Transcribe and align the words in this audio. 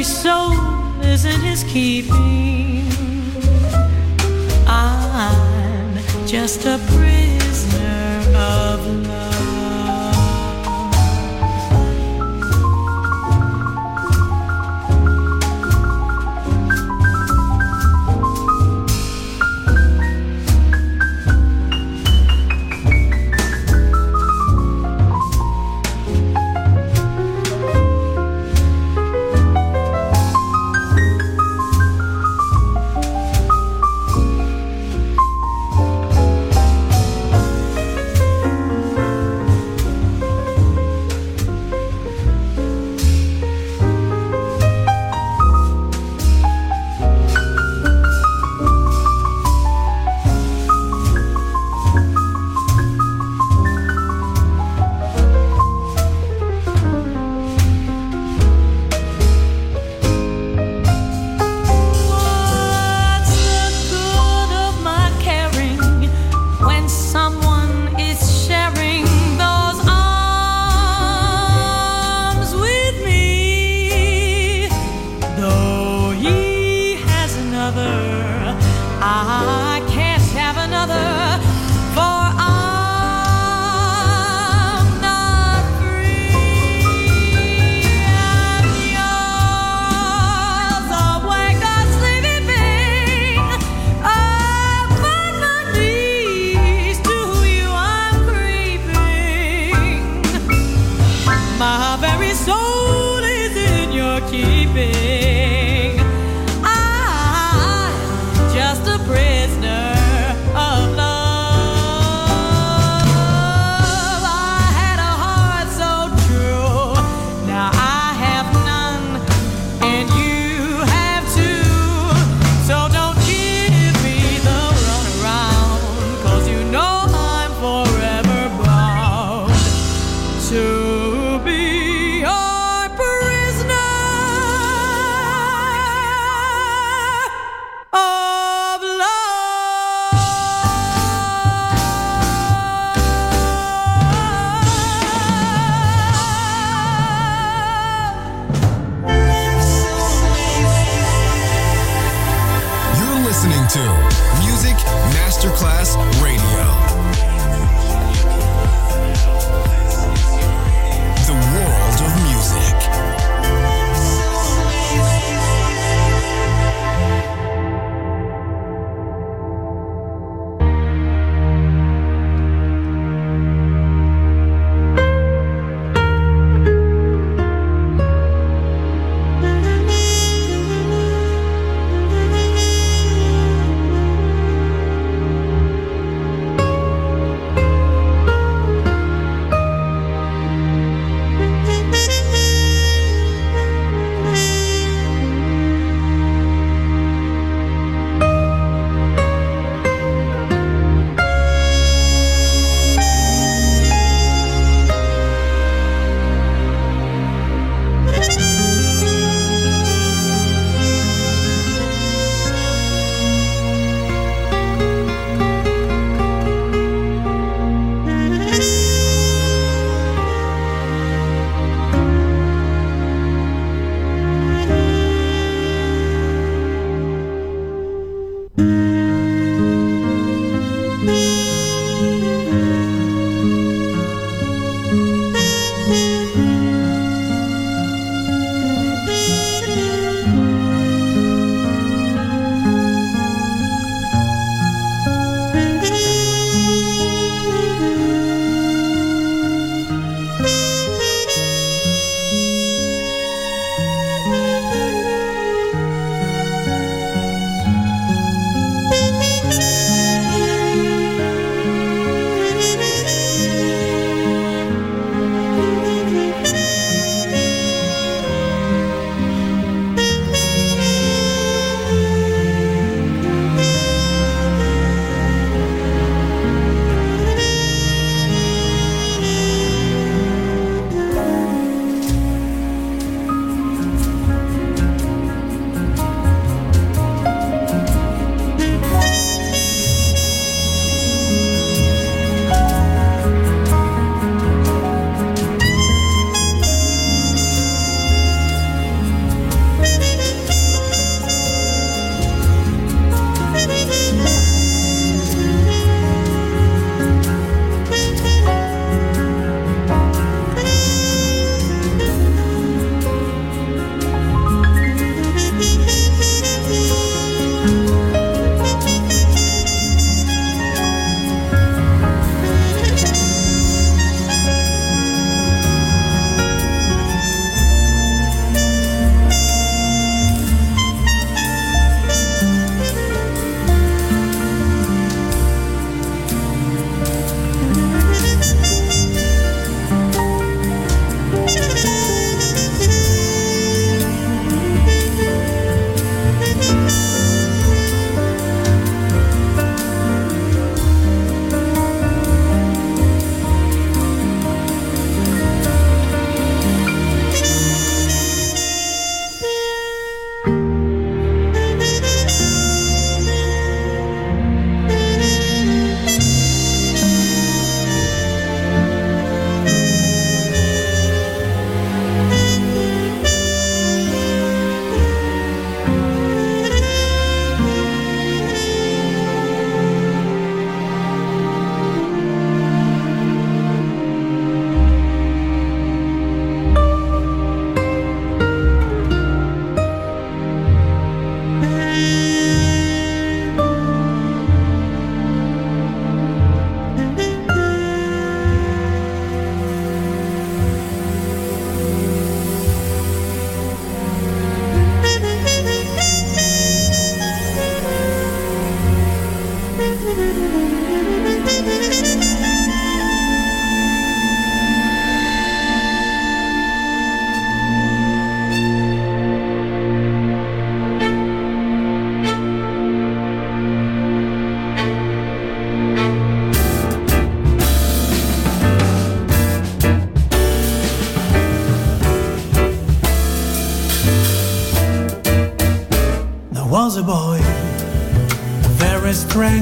My 0.01 0.05
very 0.05 0.15
soul 0.15 1.03
is 1.03 1.27
in 1.27 1.41
his 1.43 1.63
keeping. 1.65 2.87
I'm 4.67 6.27
just 6.27 6.65
a 6.65 6.79
prisoner 6.89 8.25
of 8.35 8.87
love. 8.87 9.00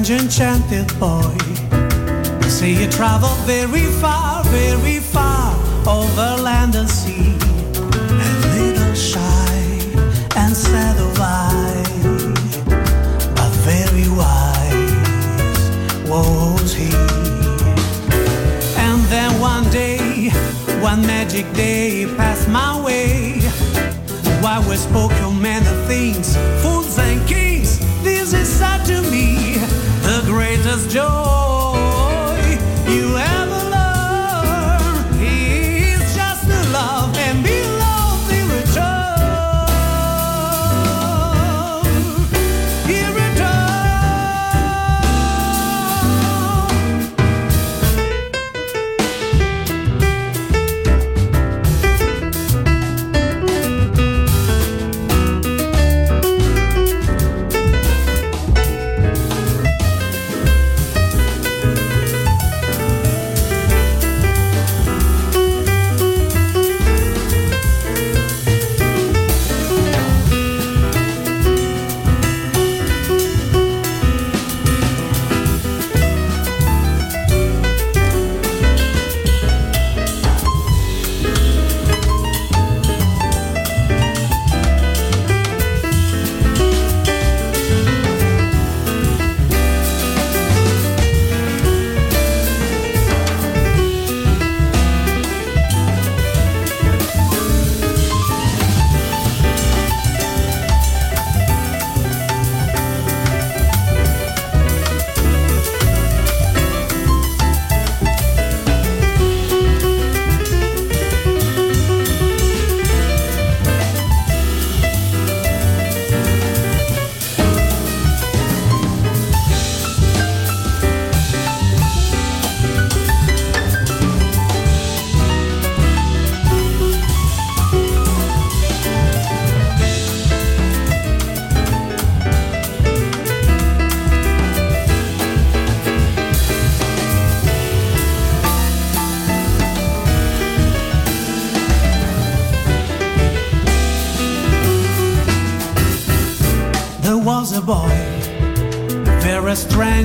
Strange, 0.09 0.21
enchanted 0.23 0.99
boy. 0.99 1.37
See, 2.47 2.73
you 2.73 2.89
traveled 2.89 3.37
very 3.45 3.85
far, 4.01 4.43
very 4.45 4.99
far 4.99 5.53
over 5.87 6.41
land 6.41 6.75
and 6.75 6.89
sea. 6.89 7.37
A 7.77 8.31
little 8.55 8.95
shy 8.95 9.53
and 10.35 10.55
sad 10.55 10.97
of 10.97 11.19
eye, 11.19 11.85
but 13.35 13.51
very 13.67 14.09
wise 14.17 15.59
was 16.09 16.73
he. 16.73 16.91
And 18.77 19.01
then 19.13 19.39
one 19.39 19.69
day, 19.69 20.29
one 20.81 21.05
magic 21.05 21.45
day 21.53 22.07
passed 22.17 22.47
my 22.47 22.83
way. 22.83 23.35
We 24.67 24.75
spoke 24.75 25.13
of 25.23 25.39
many 25.41 25.65
things, 25.87 26.35
joy 30.89 31.38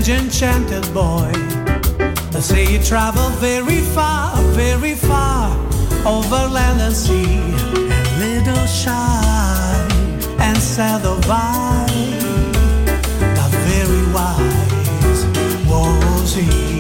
strange, 0.05 0.23
enchanted 0.23 0.93
boy. 0.93 1.33
They 2.31 2.41
say 2.41 2.73
you 2.73 2.79
travel 2.83 3.29
very 3.41 3.81
far, 3.81 4.37
very 4.53 4.95
far, 4.95 5.51
over 6.07 6.49
land 6.49 6.81
and 6.81 6.95
sea. 6.95 7.41
A 7.89 8.19
little 8.19 8.67
shy 8.67 9.89
and 10.41 10.59
sad 10.59 11.05
of 11.07 11.25
eye, 11.29 11.87
but 13.19 13.51
very 13.69 14.13
wise 14.13 15.25
was 15.69 16.35
he. 16.35 16.74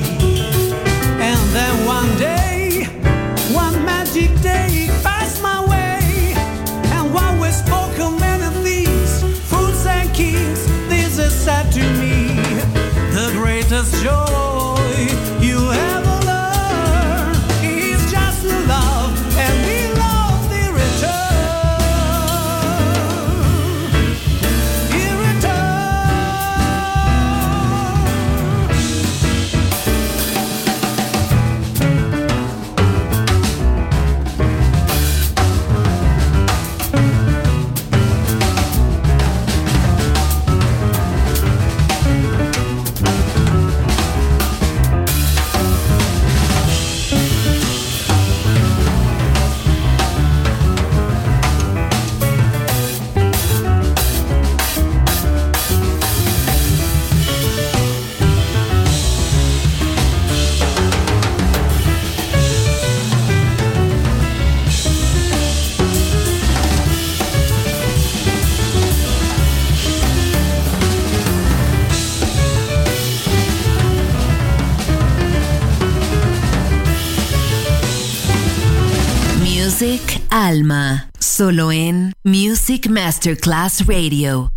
Alma. 80.34 81.10
Solo 81.20 81.70
en 81.70 82.12
Music 82.25 82.88
Masterclass 82.88 83.86
Radio. 83.86 84.50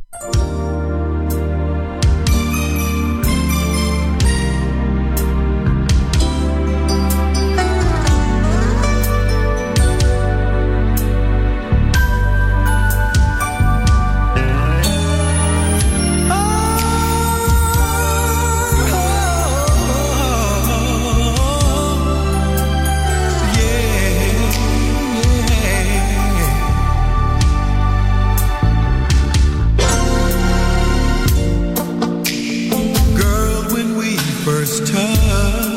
touch 34.85 35.76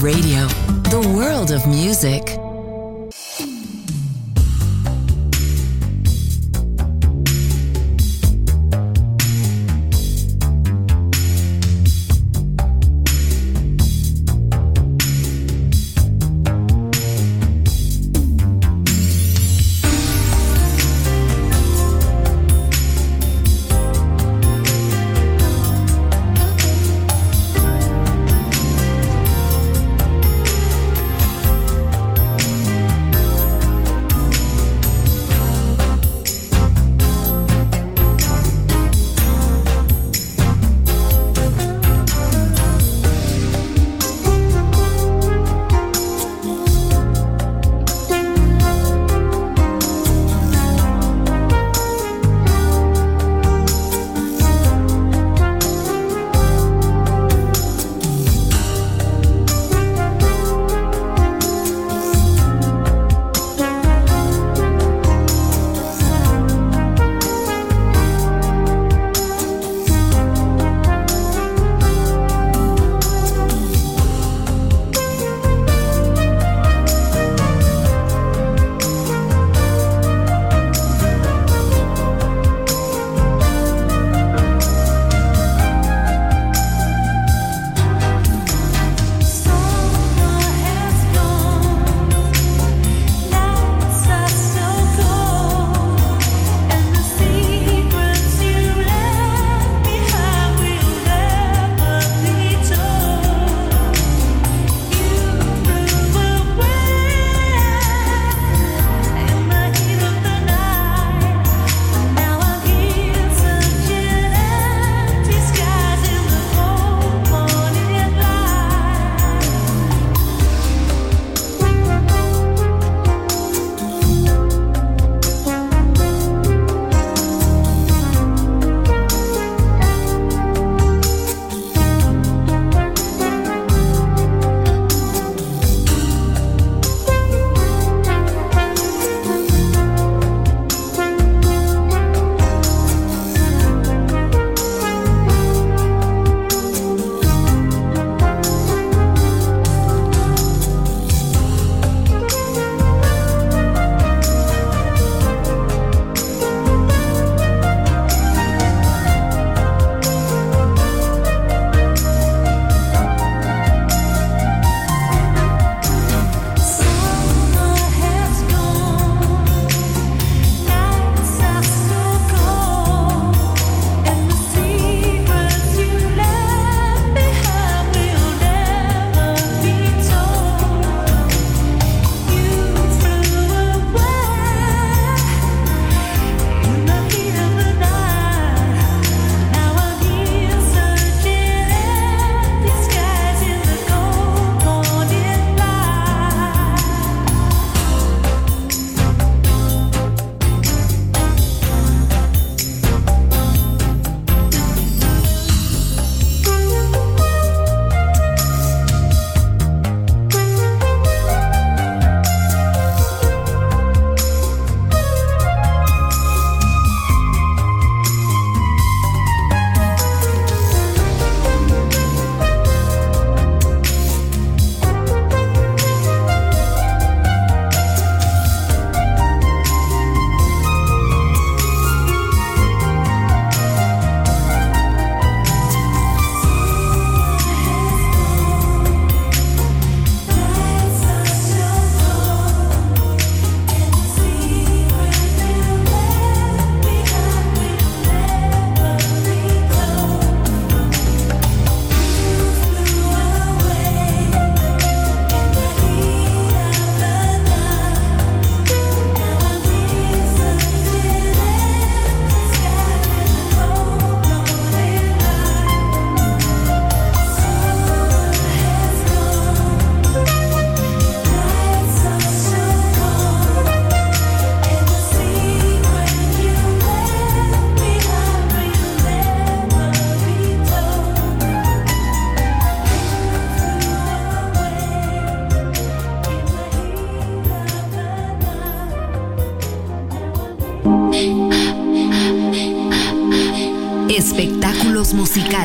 Radio. 0.00 0.47